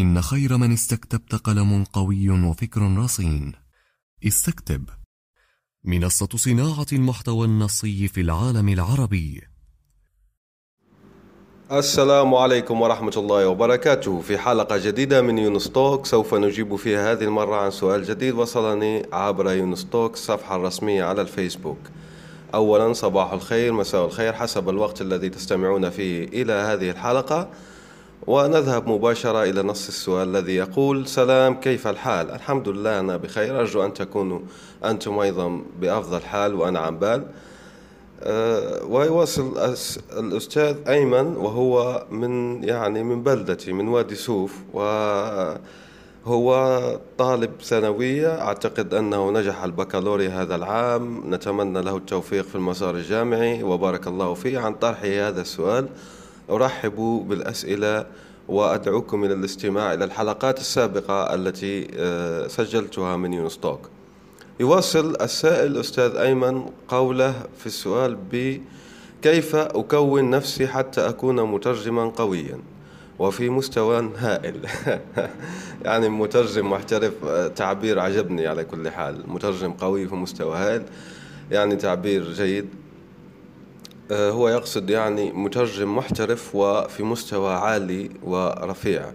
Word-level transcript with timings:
إن 0.00 0.22
خير 0.22 0.56
من 0.56 0.72
استكتبت 0.72 1.34
قلم 1.34 1.84
قوي 1.84 2.30
وفكر 2.30 2.96
رصين. 2.96 3.52
استكتب. 4.26 4.88
منصة 5.84 6.28
صناعة 6.34 6.86
المحتوى 6.92 7.46
النصي 7.46 8.08
في 8.08 8.20
العالم 8.20 8.68
العربي. 8.68 9.42
السلام 11.72 12.34
عليكم 12.34 12.80
ورحمة 12.80 13.12
الله 13.16 13.48
وبركاته. 13.48 14.20
في 14.20 14.38
حلقة 14.38 14.76
جديدة 14.76 15.22
من 15.22 15.38
يونستوك 15.38 16.06
سوف 16.06 16.34
نجيب 16.34 16.76
فيها 16.76 17.12
هذه 17.12 17.24
المرة 17.24 17.56
عن 17.56 17.70
سؤال 17.70 18.04
جديد 18.04 18.34
وصلني 18.34 19.06
عبر 19.12 19.52
يونستوك 19.52 20.14
الصفحة 20.14 20.56
الرسمية 20.56 21.04
على 21.04 21.22
الفيسبوك. 21.22 21.78
أولا 22.54 22.92
صباح 22.92 23.32
الخير 23.32 23.72
مساء 23.72 24.06
الخير 24.06 24.32
حسب 24.32 24.68
الوقت 24.68 25.00
الذي 25.00 25.28
تستمعون 25.28 25.90
فيه 25.90 26.24
إلى 26.24 26.52
هذه 26.52 26.90
الحلقة. 26.90 27.50
ونذهب 28.26 28.88
مباشرة 28.88 29.42
إلى 29.42 29.62
نص 29.62 29.88
السؤال 29.88 30.28
الذي 30.28 30.56
يقول 30.56 31.06
سلام 31.06 31.54
كيف 31.54 31.86
الحال؟ 31.86 32.30
الحمد 32.30 32.68
لله 32.68 33.00
أنا 33.00 33.16
بخير. 33.16 33.60
أرجو 33.60 33.84
أن 33.84 33.94
تكونوا 33.94 34.40
أنتم 34.84 35.18
أيضا 35.18 35.60
بأفضل 35.80 36.20
حال 36.20 36.54
وأنا 36.54 36.78
عن 36.78 36.98
بال. 36.98 37.26
أه 38.22 38.84
ويواصل 38.84 39.58
الأستاذ 40.18 40.76
أيمن 40.88 41.36
وهو 41.36 42.04
من 42.10 42.64
يعني 42.64 43.02
من 43.02 43.22
بلدتي 43.22 43.72
من 43.72 43.88
وادي 43.88 44.14
سوف 44.14 44.54
وهو 44.72 45.60
طالب 47.18 47.50
ثانوية. 47.62 48.40
أعتقد 48.40 48.94
أنه 48.94 49.30
نجح 49.30 49.64
البكالوريا 49.64 50.42
هذا 50.42 50.54
العام. 50.54 51.34
نتمنى 51.34 51.82
له 51.82 51.96
التوفيق 51.96 52.44
في 52.44 52.54
المسار 52.54 52.94
الجامعي. 52.94 53.62
وبارك 53.62 54.06
الله 54.06 54.34
فيه. 54.34 54.58
عن 54.58 54.74
طرحه 54.74 55.28
هذا 55.28 55.40
السؤال 55.40 55.88
أرحب 56.50 57.24
بالأسئلة 57.28 58.06
وأدعوكم 58.48 59.24
إلى 59.24 59.34
الاستماع 59.34 59.94
إلى 59.94 60.04
الحلقات 60.04 60.60
السابقة 60.60 61.34
التي 61.34 61.88
آه، 61.96 62.46
سجلتها 62.46 63.16
من 63.16 63.32
يونستوك 63.32 63.88
يواصل 64.60 65.16
السائل 65.20 65.76
أستاذ 65.76 66.16
أيمن 66.16 66.62
قوله 66.88 67.34
في 67.58 67.66
السؤال 67.66 68.18
بكيف 68.32 69.56
أكون 69.56 70.30
نفسي 70.30 70.66
حتى 70.66 71.08
أكون 71.08 71.42
مترجما 71.42 72.04
قويا؟ 72.04 72.58
وفي 73.18 73.50
مستوى 73.50 74.10
هائل. 74.18 74.56
يعني 75.84 76.08
مترجم 76.08 76.70
محترف 76.70 77.12
آه، 77.24 77.48
تعبير 77.48 77.98
عجبني 77.98 78.46
على 78.46 78.64
كل 78.64 78.90
حال. 78.90 79.22
مترجم 79.26 79.72
قوي 79.72 80.08
في 80.08 80.14
مستوى 80.14 80.56
هائل 80.56 80.82
يعني 81.50 81.76
تعبير 81.76 82.32
جيد. 82.32 82.68
هو 84.12 84.48
يقصد 84.48 84.90
يعني 84.90 85.32
مترجم 85.32 85.96
محترف 85.96 86.54
وفي 86.54 87.02
مستوى 87.02 87.54
عالي 87.54 88.10
ورفيع. 88.24 89.12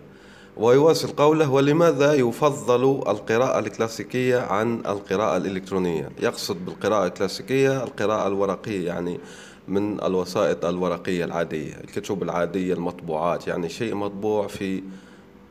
ويواصل 0.58 1.08
قوله 1.08 1.52
ولماذا 1.52 2.14
يفضل 2.14 2.84
القراءة 2.84 3.60
الكلاسيكية 3.60 4.40
عن 4.40 4.80
القراءة 4.80 5.38
الإلكترونية؟ 5.38 6.10
يقصد 6.20 6.66
بالقراءة 6.66 7.06
الكلاسيكية 7.08 7.84
القراءة 7.84 8.28
الورقية 8.28 8.88
يعني 8.88 9.20
من 9.68 10.04
الوسائط 10.04 10.66
الورقية 10.66 11.26
العادية 11.26 11.74
الكتب 11.74 12.24
العادية 12.24 12.74
المطبوعات 12.74 13.48
يعني 13.48 13.70
شيء 13.70 13.96
مطبوع 13.96 14.48
في 14.48 14.84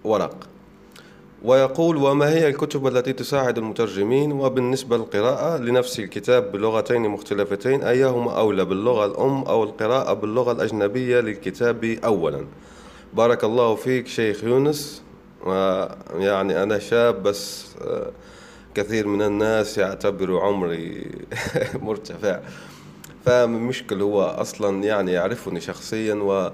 ورق. 0.04 0.48
ويقول 1.44 1.96
وما 1.96 2.28
هي 2.28 2.48
الكتب 2.48 2.86
التي 2.86 3.12
تساعد 3.12 3.58
المترجمين؟ 3.58 4.32
وبالنسبة 4.32 4.96
للقراءة 4.96 5.56
لنفس 5.56 5.98
الكتاب 5.98 6.52
بلغتين 6.52 7.08
مختلفتين 7.08 7.82
أيهما 7.82 8.38
أولى 8.38 8.64
باللغة 8.64 9.06
الأم 9.06 9.42
أو 9.42 9.64
القراءة 9.64 10.12
باللغة 10.12 10.52
الأجنبية 10.52 11.20
للكتاب 11.20 11.84
أولا؟ 11.84 12.46
بارك 13.14 13.44
الله 13.44 13.74
فيك 13.74 14.06
شيخ 14.06 14.44
يونس. 14.44 15.02
يعني 16.14 16.62
أنا 16.62 16.78
شاب 16.78 17.22
بس 17.22 17.66
آه، 17.82 18.10
كثير 18.74 19.06
من 19.06 19.22
الناس 19.22 19.78
يعتبروا 19.78 20.40
عمري 20.40 21.10
مرتفع. 21.82 22.40
فمشكل 23.26 24.02
هو 24.02 24.22
أصلا 24.22 24.84
يعني 24.84 25.12
يعرفني 25.12 25.60
شخصيا 25.60 26.14
و 26.14 26.50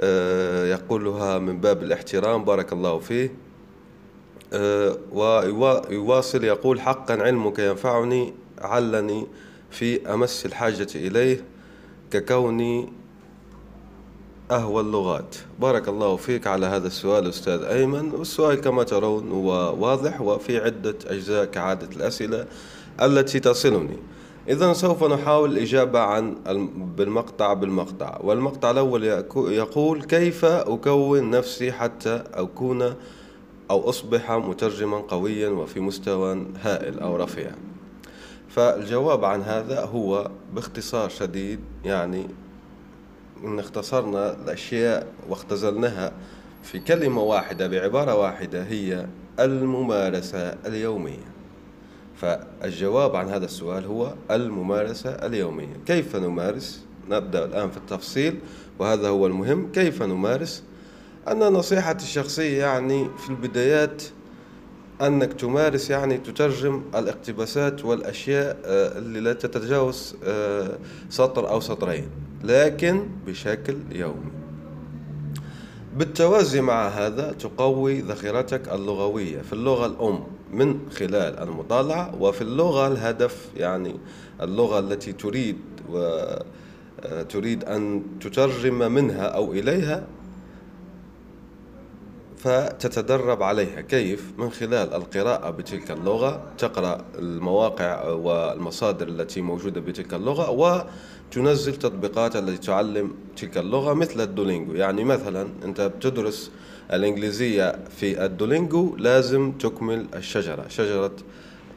آه، 0.00 1.38
من 1.38 1.60
باب 1.60 1.82
الاحترام. 1.82 2.44
بارك 2.44 2.72
الله 2.72 2.98
فيه. 2.98 3.51
ويواصل 5.12 6.44
يقول 6.44 6.80
حقا 6.80 7.14
علمك 7.14 7.58
ينفعني 7.58 8.34
علني 8.58 9.26
في 9.70 10.14
أمس 10.14 10.46
الحاجة 10.46 10.88
إليه 10.94 11.44
ككوني 12.10 12.92
أهوى 14.50 14.80
اللغات. 14.80 15.36
بارك 15.60 15.88
الله 15.88 16.16
فيك 16.16 16.46
على 16.46 16.66
هذا 16.66 16.86
السؤال 16.86 17.28
أستاذ 17.28 17.62
أيمن. 17.62 18.10
والسؤال 18.14 18.60
كما 18.60 18.82
ترون 18.82 19.32
هو 19.32 19.76
واضح 19.78 20.20
وفي 20.20 20.58
عدة 20.58 20.94
أجزاء 21.06 21.44
كعادة 21.44 21.96
الأسئلة 21.96 22.46
التي 23.02 23.40
تصلني. 23.40 23.96
إذا 24.48 24.72
سوف 24.72 25.04
نحاول 25.04 25.52
الإجابة 25.52 26.00
عن 26.00 26.36
بالمقطع 26.96 27.52
بالمقطع. 27.52 28.18
والمقطع 28.20 28.70
الأول 28.70 29.04
يقول 29.36 30.02
كيف 30.02 30.44
أكون 30.44 31.30
نفسي 31.30 31.72
حتى 31.72 32.24
أكون 32.34 32.94
أو 33.70 33.88
أصبح 33.88 34.30
مترجما 34.30 34.96
قويا 34.96 35.48
وفي 35.48 35.80
مستوى 35.80 36.46
هائل 36.62 36.98
أو 36.98 37.16
رفيع. 37.16 37.50
فالجواب 38.48 39.24
عن 39.24 39.42
هذا 39.42 39.84
هو 39.84 40.30
باختصار 40.54 41.08
شديد 41.08 41.60
يعني 41.84 42.26
إن 43.44 43.58
اختصرنا 43.58 44.42
الأشياء 44.42 45.06
واختزلناها 45.28 46.12
في 46.62 46.78
كلمة 46.78 47.22
واحدة 47.22 47.66
بعبارة 47.66 48.14
واحدة 48.14 48.62
هي 48.62 49.06
الممارسة 49.40 50.56
اليومية. 50.66 51.32
فالجواب 52.16 53.16
عن 53.16 53.28
هذا 53.28 53.44
السؤال 53.44 53.84
هو 53.84 54.14
الممارسة 54.30 55.10
اليومية. 55.10 55.76
كيف 55.86 56.16
نمارس؟ 56.16 56.84
نبدأ 57.10 57.44
الآن 57.44 57.70
في 57.70 57.76
التفصيل 57.76 58.38
وهذا 58.78 59.08
هو 59.08 59.26
المهم. 59.26 59.72
كيف 59.72 60.02
نمارس؟ 60.02 60.62
أنا 61.28 61.48
نصيحتي 61.50 62.04
الشخصية 62.04 62.58
يعني 62.58 63.08
في 63.18 63.30
البدايات 63.30 64.02
أنك 65.02 65.32
تمارس 65.32 65.90
يعني 65.90 66.18
تترجم 66.18 66.82
الاقتباسات 66.94 67.84
والأشياء 67.84 68.58
آه، 68.64 68.98
اللي 68.98 69.20
لا 69.20 69.32
تتجاوز 69.32 70.16
آه، 70.24 70.78
سطر 71.10 71.50
أو 71.50 71.60
سطرين 71.60 72.08
لكن 72.44 73.08
بشكل 73.26 73.76
يومي. 73.92 74.32
بالتوازي 75.96 76.60
مع 76.60 76.88
هذا 76.88 77.32
تقوي 77.32 78.00
ذخيرتك 78.00 78.68
اللغوية 78.68 79.42
في 79.42 79.52
اللغة 79.52 79.86
الأم 79.86 80.24
من 80.52 80.78
خلال 80.90 81.38
المطالعة 81.38 82.22
وفي 82.22 82.42
اللغة 82.42 82.86
الهدف 82.86 83.48
يعني 83.56 83.94
اللغة 84.40 84.78
التي 84.78 85.12
تريد 85.12 85.58
وتريد 85.88 87.64
آه، 87.64 87.76
أن 87.76 88.02
تترجم 88.20 88.92
منها 88.92 89.24
أو 89.24 89.52
إليها 89.52 90.06
فتتدرب 92.42 93.42
عليها. 93.42 93.80
كيف؟ 93.80 94.32
من 94.38 94.50
خلال 94.50 94.94
القراءة 94.94 95.50
بتلك 95.50 95.90
اللغة 95.90 96.42
تقرأ 96.58 97.04
المواقع 97.18 98.08
والمصادر 98.08 99.08
التي 99.08 99.40
موجودة 99.40 99.80
بتلك 99.80 100.14
اللغة 100.14 100.50
وتنزل 100.50 101.76
تطبيقات 101.76 102.36
التي 102.36 102.66
تعلم 102.66 103.14
تلك 103.36 103.58
اللغة 103.58 103.92
مثل 103.92 104.20
الدولينجو. 104.20 104.74
يعني 104.74 105.04
مثلا 105.04 105.48
أنت 105.64 105.80
بتدرس 105.80 106.50
الإنجليزية 106.92 107.78
في 107.96 108.24
الدولينجو 108.24 108.96
لازم 108.96 109.52
تكمل 109.52 110.06
الشجرة. 110.14 110.68
شجرة 110.68 111.12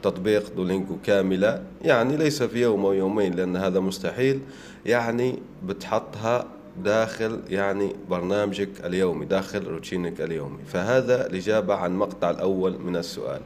تطبيق 0.02 0.52
دولينجو 0.56 0.96
كاملة. 1.04 1.62
يعني 1.82 2.16
ليس 2.16 2.42
في 2.42 2.62
يوم 2.62 2.84
أو 2.84 2.92
يومين 2.92 3.34
لأن 3.34 3.56
هذا 3.56 3.80
مستحيل. 3.80 4.40
يعني 4.86 5.38
بتحطها 5.66 6.55
داخل 6.84 7.40
يعني 7.48 7.92
برنامجك 8.10 8.68
اليومي 8.84 9.26
داخل 9.26 9.66
روتينك 9.66 10.20
اليومي. 10.20 10.58
فهذا 10.66 11.26
الإجابة 11.26 11.74
عن 11.74 11.92
المقطع 11.92 12.30
الأول 12.30 12.78
من 12.78 12.96
السؤال. 12.96 13.40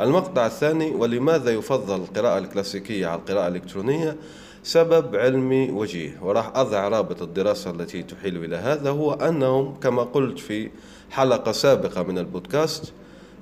المقطع 0.00 0.46
الثاني 0.46 0.90
ولماذا 0.90 1.50
يفضل 1.50 1.96
القراءة 2.00 2.38
الكلاسيكية 2.38 3.06
على 3.06 3.20
القراءة 3.20 3.48
الإلكترونية؟ 3.48 4.16
سبب 4.62 5.16
علمي 5.16 5.70
وجيه. 5.70 6.18
وراح 6.22 6.56
أضع 6.56 6.88
رابط 6.88 7.22
الدراسة 7.22 7.70
التي 7.70 8.02
تحيل 8.02 8.44
إلى 8.44 8.56
هذا 8.56 8.90
هو 8.90 9.12
أنهم 9.12 9.74
كما 9.74 10.02
قلت 10.02 10.38
في 10.38 10.70
حلقة 11.10 11.52
سابقة 11.52 12.02
من 12.02 12.18
البودكاست 12.18 12.92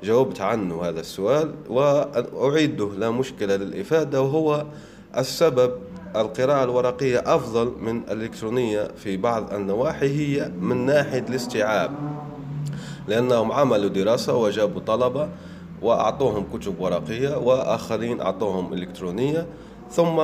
جاوبت 0.05 0.41
عنه 0.41 0.83
هذا 0.83 1.01
السؤال 1.01 1.55
وأعيده 1.69 2.91
لا 2.99 3.11
مشكلة 3.11 3.57
للإفادة 3.57 4.23
وهو 4.23 4.67
السبب 5.17 5.73
القراءة 6.17 6.65
الورقية 6.65 7.23
أفضل 7.27 7.73
من 7.81 8.03
الإلكترونية 8.11 8.89
في 8.97 9.17
بعض 9.17 9.55
النواحي 9.55 10.09
هي 10.09 10.51
من 10.61 10.87
ناحية 10.87 11.25
الاستيعاب 11.29 11.91
لأنهم 13.09 13.53
عملوا 13.53 13.89
دراسة 13.89 14.37
وجابوا 14.37 14.81
طلبة 14.81 15.29
وأعطوهم 15.83 16.47
كتب 16.53 16.81
ورقية 16.81 17.37
وآخرين 17.39 18.21
أعطوهم 18.21 18.73
إلكترونية 18.73 19.47
ثم 19.91 20.23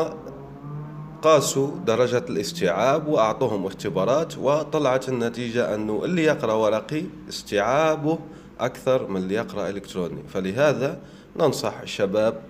قاسوا 1.23 1.71
درجة 1.87 2.25
الاستيعاب 2.29 3.09
وأعطوهم 3.09 3.67
اختبارات 3.67 4.39
وطلعت 4.39 5.09
النتيجة 5.09 5.75
أنه 5.75 6.05
اللي 6.05 6.25
يقرأ 6.25 6.53
ورقي 6.53 7.03
استيعابه 7.29 8.19
أكثر 8.61 9.07
من 9.07 9.17
اللي 9.17 9.35
يقرأ 9.35 9.69
إلكتروني. 9.69 10.23
فلهذا 10.29 10.99
ننصح 11.37 11.81
الشباب 11.81 12.41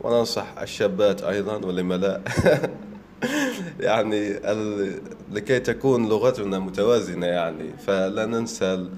وننصح 0.00 0.58
الشابات 0.62 1.22
أيضا 1.22 1.56
ولما 1.56 1.94
لا 1.94 2.20
يعني 3.80 4.40
لكي 5.32 5.60
تكون 5.60 6.08
لغتنا 6.08 6.58
متوازنة 6.58 7.26
يعني 7.26 7.78
فلا 7.86 8.26
ننسى 8.26 8.88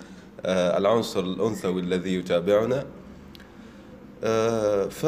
آه، 0.47 0.79
العنصر 0.79 1.21
الأنثوي 1.21 1.81
الذي 1.81 2.15
يتابعنا. 2.15 2.85
آه، 4.25 4.89
ف 4.89 5.07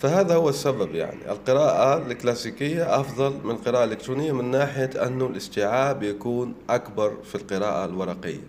فهذا 0.00 0.34
هو 0.34 0.48
السبب 0.48 0.94
يعني. 0.94 1.30
القراءة 1.30 2.06
الكلاسيكية 2.06 3.00
أفضل 3.00 3.34
من 3.44 3.50
القراءة 3.50 3.84
الإلكترونية 3.84 4.32
من 4.32 4.50
ناحية 4.50 4.90
أنه 5.06 5.26
الاستيعاب 5.26 6.02
يكون 6.02 6.54
أكبر 6.70 7.16
في 7.24 7.34
القراءة 7.34 7.84
الورقية. 7.84 8.40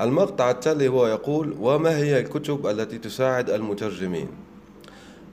المقطع 0.00 0.50
التالي 0.50 0.88
هو 0.88 1.06
يقول 1.06 1.56
وما 1.60 1.96
هي 1.96 2.20
الكتب 2.20 2.66
التي 2.66 2.98
تساعد 2.98 3.50
المترجمين؟ 3.50 4.28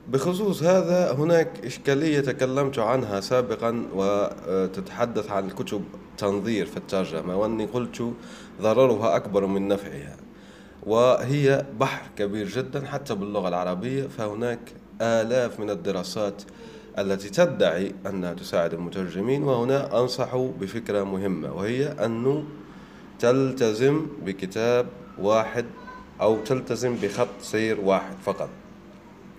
بخصوص 0.09 0.63
هذا 0.63 1.13
هناك 1.13 1.65
إشكالية 1.65 2.19
تكلمت 2.19 2.79
عنها 2.79 3.19
سابقا 3.19 3.85
وتتحدث 3.93 5.31
عن 5.31 5.45
الكتب 5.45 5.83
تنظير 6.17 6.65
في 6.65 6.77
الترجمة 6.77 7.37
وأني 7.37 7.65
قلت 7.65 8.13
ضررها 8.61 9.15
أكبر 9.15 9.45
من 9.45 9.67
نفعها 9.67 10.17
وهي 10.83 11.65
بحر 11.79 12.05
كبير 12.17 12.47
جدا 12.47 12.85
حتى 12.85 13.15
باللغة 13.15 13.47
العربية 13.47 14.07
فهناك 14.07 14.59
آلاف 15.01 15.59
من 15.59 15.69
الدراسات 15.69 16.41
التي 16.99 17.29
تدعي 17.29 17.95
أنها 18.07 18.33
تساعد 18.33 18.73
المترجمين 18.73 19.43
وهنا 19.43 19.99
أنصح 19.99 20.35
بفكرة 20.35 21.03
مهمة 21.03 21.53
وهي 21.53 21.87
أنه 21.87 22.43
تلتزم 23.19 24.07
بكتاب 24.25 24.87
واحد 25.19 25.65
أو 26.21 26.37
تلتزم 26.43 26.95
بخط 26.95 27.27
سير 27.41 27.81
واحد 27.81 28.15
فقط. 28.25 28.49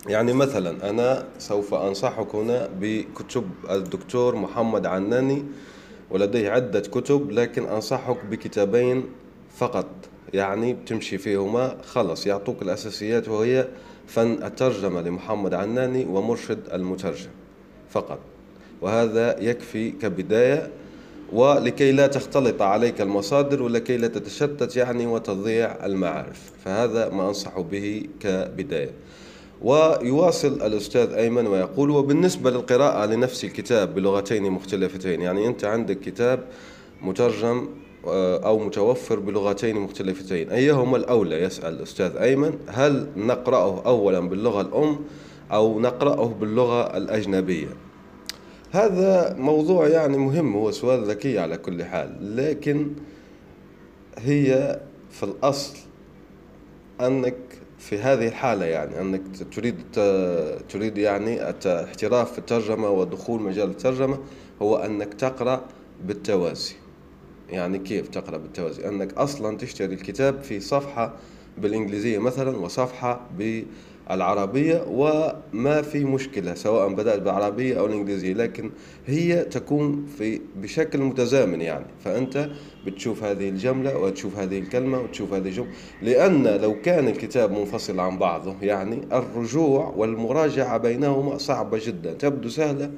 يعني 0.08 0.32
مثلا 0.32 0.91
أنا 0.91 1.25
سوف 1.38 1.75
أنصحك 1.75 2.35
هنا 2.35 2.69
بكتب 2.81 3.44
الدكتور 3.70 4.37
محمد 4.37 4.87
عناني 4.87 5.44
ولديه 6.11 6.50
عدة 6.50 6.81
كتب 6.81 7.31
لكن 7.31 7.67
أنصحك 7.67 8.25
بكتابين 8.31 9.05
فقط 9.56 9.87
يعني 10.35 10.75
بتمشي 10.75 11.19
فيهما 11.19 11.76
خلص 11.82 12.26
يعطوك 12.26 12.62
الأساسيات 12.62 13.29
وهي 13.29 13.69
فن 14.06 14.43
الترجمة 14.43 15.00
لمحمد 15.00 15.55
عناني 15.55 16.05
ومرشد 16.05 16.59
المترجم 16.73 17.31
فقط. 17.91 18.19
وهذا 18.81 19.41
يكفي 19.41 19.91
كبداية 19.91 20.70
ولكي 21.32 21.93
لا 21.93 22.06
تختلط 22.06 22.62
عليك 22.62 23.00
المصادر 23.00 23.62
ولكي 23.62 23.97
لا 23.97 24.09
تتشتت 24.09 24.76
يعني 24.76 25.06
وتضيع 25.06 25.87
المعارف. 25.87 26.50
فهذا 26.64 27.09
ما 27.09 27.29
أنصح 27.29 27.61
به 27.61 28.06
كبداية. 28.20 28.91
ويواصل 29.62 30.53
الأستاذ 30.53 31.12
أيمن 31.12 31.47
ويقول 31.47 31.91
وبالنسبة 31.91 32.50
للقراءة 32.50 33.06
لنفس 33.06 33.44
الكتاب 33.44 33.94
بلغتين 33.94 34.50
مختلفتين 34.50 35.20
يعني 35.20 35.47
أنت 35.47 35.64
عندك 35.64 36.00
كتاب 36.00 36.44
مترجم 37.03 37.69
آه، 38.06 38.47
أو 38.47 38.58
متوفر 38.58 39.19
بلغتين 39.19 39.76
مختلفتين 39.76 40.50
أيهما 40.50 40.97
الأولى؟ 40.97 41.43
يسأل 41.43 41.75
الأستاذ 41.75 42.17
أيمن. 42.17 42.58
هل 42.69 43.06
نقرأه 43.17 43.82
أولا 43.87 44.20
باللغة 44.20 44.61
الأم 44.61 44.99
أو 45.53 45.81
نقرأه 45.81 46.26
باللغة 46.41 46.97
الأجنبية؟ 46.97 47.69
هذا 48.70 49.37
موضوع 49.38 49.88
يعني 49.88 50.19
مهم 50.19 50.56
هو 50.56 50.70
سؤال 50.70 51.05
ذكي 51.05 51.38
على 51.38 51.56
كل 51.56 51.85
حال 51.85 52.37
لكن 52.37 52.91
هي 54.19 54.81
في 55.11 55.23
الأصل 55.23 55.76
أنك 57.00 57.37
في 57.88 57.99
هذه 57.99 58.29
الحالة 58.29 58.65
يعني 58.65 59.00
أنك 59.00 59.23
تريد 59.55 59.77
تريد 60.69 60.99
يعني 60.99 61.50
الاحتراف 61.50 62.33
في 62.33 62.38
الترجمة 62.38 62.91
ودخول 62.91 63.43
مجال 63.43 63.71
الترجمة 63.71 64.19
هو 64.62 64.77
أنك 64.77 65.15
تقرأ 65.15 65.65
بالتوازي. 66.05 66.75
يعني 67.50 67.79
كيف 67.79 68.09
تقرأ 68.09 68.37
بالتوازي؟ 68.37 68.88
أنك 68.88 69.15
أصلا 69.15 69.56
تشتري 69.56 69.94
الكتاب 69.94 70.43
في 70.43 70.61
صفحة 70.61 71.15
بالإنجليزية 71.59 72.19
مثلا 72.19 72.56
وصفحة 72.56 73.21
بالعربية 74.11 74.85
وما 74.88 75.82
في 75.82 76.05
مشكلة 76.05 76.55
سواء 76.55 76.88
بدأت 76.88 77.19
بالعربية 77.23 77.79
أو 77.79 77.87
الإنجليزية 77.87 78.32
لكن 78.32 78.70
هي 79.06 79.44
تكون 79.44 80.06
في 80.19 80.41
بشكل 80.56 80.99
متزامن 80.99 81.61
يعني. 81.61 81.87
فأنت 82.05 82.49
بتشوف 82.87 83.25
هذه 83.25 83.49
الجملة 83.49 83.99
وتشوف 83.99 84.38
هذه 84.38 84.58
الكلمة 84.58 85.00
وتشوف 85.00 85.32
هذه 85.32 85.49
الجملة. 85.49 85.70
لأن 86.03 86.47
لو 86.47 86.81
كان 86.81 87.08
الكتاب 87.08 87.53
منفصل 87.53 88.00
عن 88.00 88.19
بعضه 88.19 88.55
يعني 88.62 89.00
الرجوع 89.12 89.93
والمراجعة 89.97 90.79
بينهما 90.79 91.38
صعبة 91.38 91.81
جدا 91.87 92.12
تبدو 92.12 92.49
سهلة 92.49 92.91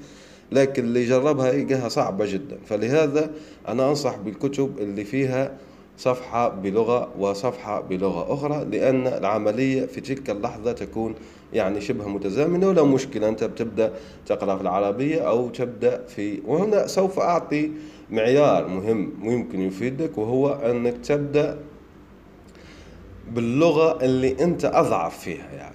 لكن 0.52 0.84
اللي 0.84 1.04
جربها 1.04 1.52
يلقاها 1.52 1.88
صعبة 1.88 2.32
جدا. 2.32 2.58
فلهذا 2.66 3.30
أنا 3.68 3.90
أنصح 3.90 4.16
بالكتب 4.16 4.78
اللي 4.78 5.04
فيها 5.04 5.56
صفحة 5.98 6.48
بلغة 6.48 7.08
وصفحة 7.18 7.80
بلغة 7.80 8.34
أخرى 8.34 8.64
لأن 8.64 9.06
العملية 9.06 9.86
في 9.86 10.00
تلك 10.00 10.30
اللحظة 10.30 10.72
تكون 10.72 11.14
يعني 11.52 11.80
شبه 11.80 12.08
متزامنة 12.08 12.68
ولا 12.68 12.82
مشكلة 12.82 13.28
أنت 13.28 13.44
بتبدأ 13.44 13.92
تقرأ 14.26 14.56
في 14.56 14.62
العربية 14.62 15.20
أو 15.28 15.48
تبدأ 15.48 16.04
في 16.06 16.40
وهنا 16.46 16.86
سوف 16.86 17.18
أعطي 17.18 17.70
معيار 18.10 18.68
مهم 18.68 19.12
ممكن 19.18 19.60
يفيدك 19.60 20.18
وهو 20.18 20.52
أنك 20.52 20.96
تبدأ 21.04 21.58
باللغة 23.30 24.04
اللي 24.04 24.36
أنت 24.44 24.64
أضعف 24.64 25.18
فيها 25.18 25.52
يعني 25.52 25.74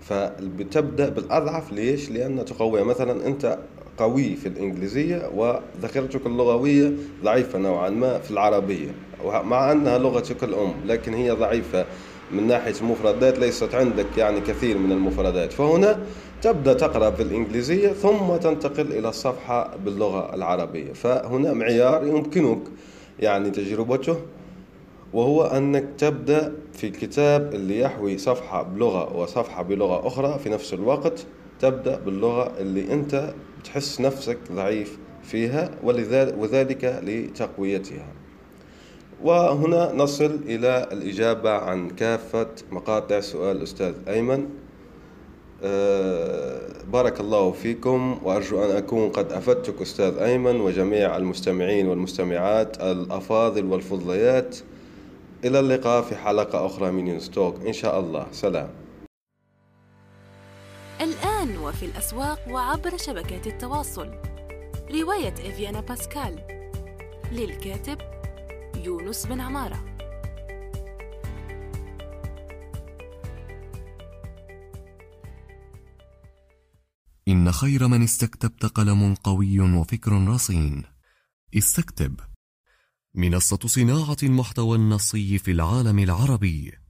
فبتبدأ 0.00 1.08
بالأضعف 1.08 1.72
ليش؟ 1.72 2.10
لأن 2.10 2.44
تقوي 2.44 2.84
مثلا 2.84 3.26
أنت 3.26 3.58
قوي 4.00 4.36
في 4.36 4.48
الإنجليزية 4.48 5.30
وذاكرتك 5.34 6.26
اللغوية 6.26 6.92
ضعيفة 7.24 7.58
نوعا 7.58 7.90
ما 7.90 8.18
في 8.18 8.30
العربية. 8.30 8.88
مع 9.24 9.72
أنها 9.72 9.98
لغتك 9.98 10.44
الأم 10.44 10.72
لكن 10.86 11.14
هي 11.14 11.30
ضعيفة 11.30 11.86
من 12.32 12.46
ناحية 12.46 12.74
المفردات 12.80 13.38
ليست 13.38 13.74
عندك 13.74 14.06
يعني 14.18 14.40
كثير 14.40 14.78
من 14.78 14.92
المفردات. 14.92 15.52
فهنا 15.52 15.98
تبدأ 16.42 16.72
تقرأ 16.72 17.08
بالإنجليزية 17.08 17.88
ثم 17.88 18.36
تنتقل 18.36 18.92
إلى 18.92 19.08
الصفحة 19.08 19.76
باللغة 19.84 20.34
العربية. 20.34 20.92
فهنا 20.92 21.52
معيار 21.52 22.06
يمكنك 22.06 22.60
يعني 23.20 23.50
تجربته 23.50 24.16
وهو 25.12 25.42
أنك 25.44 25.84
تبدأ 25.98 26.52
في 26.72 26.86
الكتاب 26.86 27.54
اللي 27.54 27.80
يحوي 27.80 28.18
صفحة 28.18 28.62
بلغة 28.62 29.16
وصفحة 29.16 29.62
بلغة 29.62 30.06
أخرى 30.06 30.38
في 30.38 30.48
نفس 30.48 30.74
الوقت 30.74 31.26
تبدأ 31.60 31.98
باللغة 31.98 32.52
اللي 32.60 32.92
أنت 32.92 33.34
تحس 33.64 34.00
نفسك 34.00 34.38
ضعيف 34.52 34.98
فيها 35.22 35.70
وذلك 36.38 37.00
لتقويتها. 37.02 38.06
وهنا 39.22 39.92
نصل 39.92 40.40
إلى 40.46 40.88
الإجابة 40.92 41.50
عن 41.50 41.90
كافة 41.90 42.48
مقاطع 42.70 43.20
سؤال 43.20 43.56
الأستاذ 43.56 43.94
أيمن. 44.08 44.48
أه 45.64 46.60
بارك 46.92 47.20
الله 47.20 47.52
فيكم 47.52 48.18
وأرجو 48.24 48.64
أن 48.64 48.76
أكون 48.76 49.08
قد 49.08 49.32
أفدتك 49.32 49.82
أستاذ 49.82 50.18
أيمن 50.18 50.60
وجميع 50.60 51.16
المستمعين 51.16 51.86
والمستمعات 51.86 52.82
الأفاضل 52.82 53.64
والفضليات. 53.64 54.56
إلى 55.44 55.60
اللقاء 55.60 56.02
في 56.02 56.16
حلقة 56.16 56.66
أخرى 56.66 56.90
من 56.90 57.06
يونستوك 57.06 57.66
إن 57.66 57.72
شاء 57.72 58.00
الله. 58.00 58.26
سلام. 58.32 58.68
الآن 61.00 61.56
وفي 61.56 61.84
الأسواق 61.84 62.48
وعبر 62.48 62.96
شبكات 62.96 63.46
التواصل. 63.46 64.08
رواية 64.90 65.32
إفيانا 65.32 65.80
باسكال. 65.80 66.46
للكاتب 67.32 67.98
يونس 68.76 69.26
بن 69.26 69.40
عمارة. 69.40 69.96
إن 77.28 77.52
خير 77.52 77.88
من 77.88 78.02
استكتبت 78.02 78.66
قلم 78.66 79.14
قوي 79.14 79.60
وفكر 79.60 80.28
رصين. 80.28 80.82
استكتب. 81.56 82.20
منصة 83.14 83.58
صناعة 83.66 84.16
المحتوى 84.22 84.76
النصي 84.76 85.38
في 85.38 85.50
العالم 85.50 85.98
العربي. 85.98 86.89